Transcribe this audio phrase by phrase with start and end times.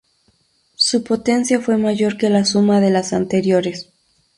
[0.77, 3.93] Su potencia fue mayor que la suma de las anteriores.